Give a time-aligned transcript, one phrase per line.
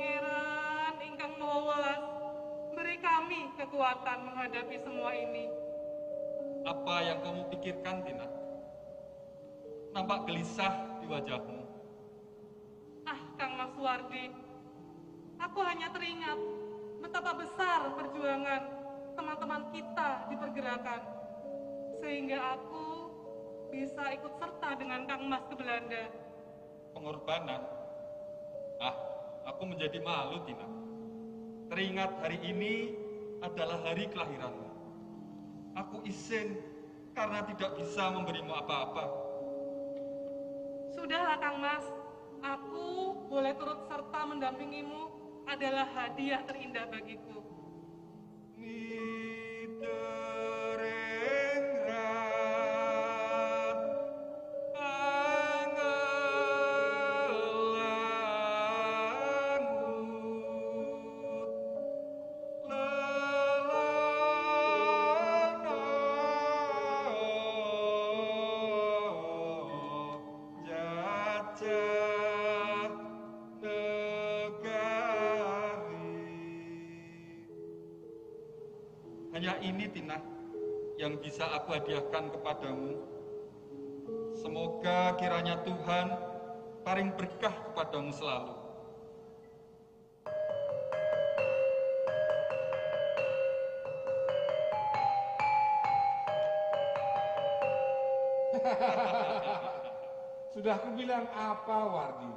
[0.00, 2.04] Pangeran ingkang Maha Welas,
[2.72, 5.44] beri kami kekuatan menghadapi semua ini.
[6.64, 8.24] Apa yang kamu pikirkan, Tina?
[9.92, 11.60] Nampak gelisah di wajahmu.
[13.04, 14.32] Ah, Kang Mas Wardi,
[15.36, 16.40] aku hanya teringat
[17.04, 18.72] betapa besar perjuangan
[19.20, 21.02] teman-teman kita di pergerakan.
[22.00, 22.84] Sehingga aku
[23.68, 26.08] bisa ikut serta dengan Kang Mas ke Belanda.
[26.96, 27.60] Pengorbanan?
[28.80, 29.10] Ah,
[29.46, 30.66] aku menjadi malu, Tina.
[31.70, 32.74] Teringat hari ini
[33.40, 34.68] adalah hari kelahiranmu.
[35.78, 36.58] Aku izin
[37.14, 39.04] karena tidak bisa memberimu apa-apa.
[40.90, 41.86] Sudahlah Kang Mas,
[42.42, 45.08] aku boleh turut serta mendampingimu
[45.46, 47.38] adalah hadiah terindah bagiku.
[48.58, 49.19] Miterengrat
[79.30, 80.18] Hanya ini Tina
[80.98, 82.98] yang bisa aku hadiahkan kepadamu.
[84.34, 86.10] Semoga kiranya Tuhan
[86.82, 88.58] paling berkah kepadamu selalu.
[100.58, 102.34] Sudah kubilang apa, Wardi?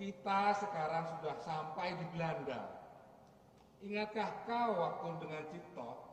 [0.00, 2.72] Kita sekarang sudah sampai di Belanda.
[3.84, 6.09] Ingatkah kau waktu dengan Cipto,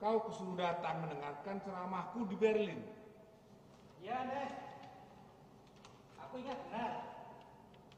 [0.00, 2.80] kau kesuruh datang mendengarkan ceramahku di Berlin?
[4.00, 4.56] Ya, Nes.
[6.16, 6.92] Aku ingat benar.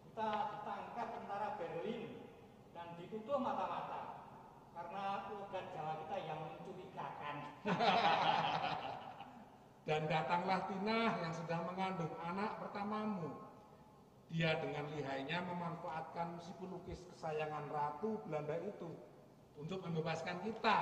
[0.03, 2.27] Kita ditangkap tentara Berlin
[2.75, 4.27] dan ditutup mata-mata
[4.75, 7.37] karena logat Jawa kita yang mencurigakan.
[9.83, 13.35] Dan datanglah Tina yang sedang mengandung anak pertamamu.
[14.31, 18.95] Dia dengan lihainya memanfaatkan si pelukis kesayangan ratu Belanda itu
[19.59, 20.79] untuk membebaskan kita.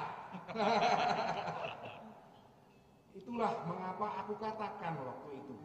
[3.19, 5.57] Itulah mengapa aku katakan waktu itu,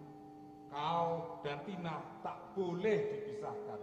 [0.73, 3.81] kau dan Tina tak boleh dipisahkan.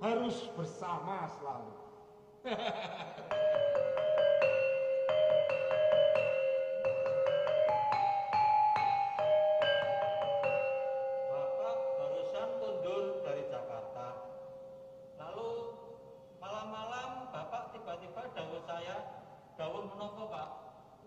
[0.00, 1.72] Harus bersama selalu.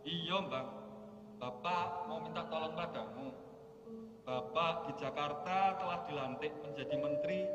[0.03, 0.65] Iya, Mbak.
[1.39, 3.31] Bapak mau minta tolong padamu.
[4.23, 7.47] Bapak di Jakarta telah dilantik menjadi Menteri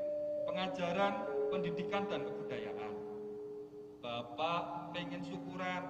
[0.48, 1.14] Pengajaran,
[1.53, 2.92] Pendidikan, dan Kebudayaan.
[4.00, 5.82] Bapak pengen syukuran,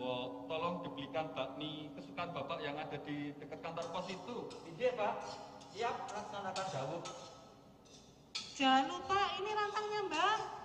[0.00, 4.48] mau tolong dibelikan bakmi kesukaan Bapak yang ada di dekat kantor pos itu.
[4.72, 5.14] Ide Pak,
[5.76, 7.02] siap laksanakan dawuh.
[8.56, 10.59] Jangan lupa ini rantangnya Mbak.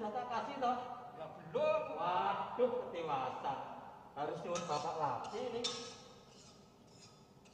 [0.00, 0.76] Sudah tak kasih toh.
[1.20, 1.82] Ya belum.
[2.00, 3.54] Waduh, ketewasa.
[4.16, 5.62] Harus nyuwun Bapak lagi ini.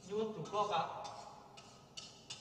[0.07, 0.87] Nyuwun juga Pak.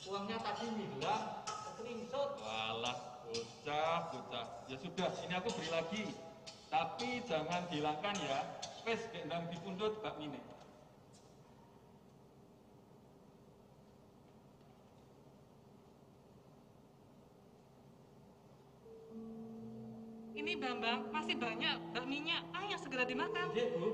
[0.06, 2.39] Uangnya tadi hilang, screenshot.
[2.39, 4.47] Walah, bocah, bocah.
[4.71, 6.03] Ya sudah, ini aku beri lagi.
[6.71, 8.62] Tapi jangan dihilangkan ya.
[8.87, 10.38] Wes, gendang dipundut bakmi ini.
[20.56, 22.41] Ini Bambang, masih banyak bakminya.
[22.56, 23.53] Ayo segera dimakan.
[23.53, 23.93] Ide Bu.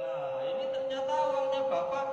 [0.00, 2.06] Nah, ini ternyata uangnya Bapak.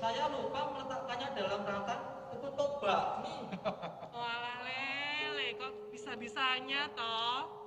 [0.00, 2.00] Saya lupa meletakkannya dalam rangkap
[2.32, 3.36] ketutup bakmi.
[4.16, 7.59] Wah lele, kok bisa-bisanya toh?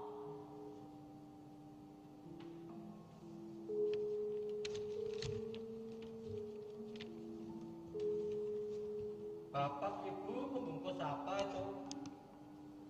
[9.54, 11.66] Bapak Ibu membungkus apa itu?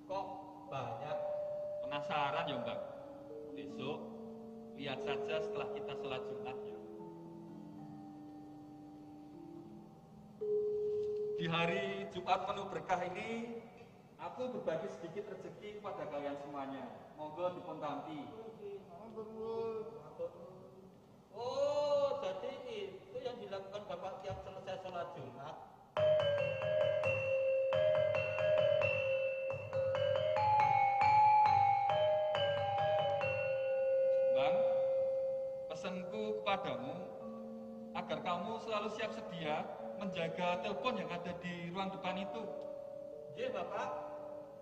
[0.08, 0.28] Kok
[0.72, 1.18] banyak?
[1.84, 2.80] Penasaran ya Mbak?
[3.52, 4.00] Besok
[4.80, 6.80] lihat saja setelah kita sholat Jumat ya.
[11.36, 13.60] Di hari Jumat penuh berkah ini,
[14.16, 16.88] aku berbagi sedikit rezeki kepada kalian semuanya.
[17.20, 17.84] Monggo dipun
[35.84, 36.96] pesanku padamu
[37.92, 39.68] agar kamu selalu siap sedia
[40.00, 42.40] menjaga telepon yang ada di ruang depan itu.
[43.36, 43.90] Iya Bapak,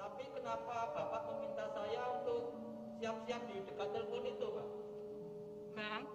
[0.01, 2.57] tapi kenapa Bapak meminta saya untuk
[2.97, 4.67] siap-siap di dekat telepon itu Pak?
[5.77, 6.09] Bang,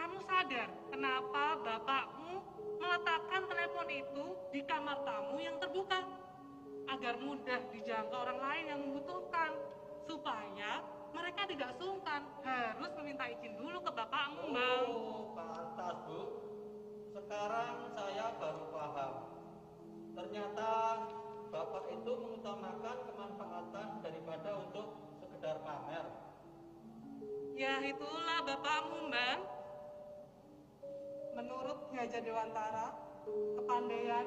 [0.00, 2.34] kamu sadar kenapa Bapakmu
[2.80, 4.24] meletakkan telepon itu
[4.56, 6.00] di kamar tamu yang terbuka?
[6.96, 9.05] Agar mudah dijangkau orang lain yang membutuhkan
[27.86, 29.40] itulah bapakmu, Bang.
[31.36, 32.96] Menurut Haja Dewantara,
[33.60, 34.26] kepandaian,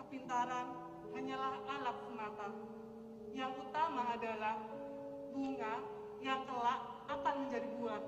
[0.00, 0.66] kepintaran
[1.14, 2.48] hanyalah alat semata.
[3.36, 4.56] Yang utama adalah
[5.36, 5.74] bunga
[6.24, 6.80] yang kelak
[7.12, 8.02] akan menjadi buah.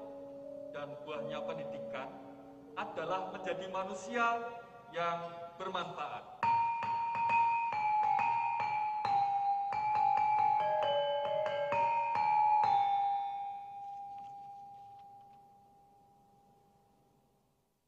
[0.73, 2.09] Dan buahnya pendidikan
[2.75, 4.27] adalah menjadi manusia
[4.97, 5.19] yang
[5.61, 6.38] bermanfaat.